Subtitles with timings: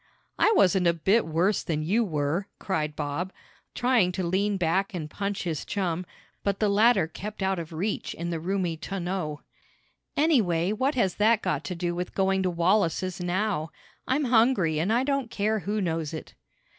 [0.39, 3.31] "I wasn't a bit worse than you were!" cried Bob,
[3.75, 6.07] trying to lean back and punch his chum,
[6.43, 9.41] but the latter kept out of reach in the roomy tonneau.
[10.17, 13.69] "Anyhow, what has that got to do with going to Wallace's now?
[14.07, 16.33] I'm hungry and I don't care who knows it."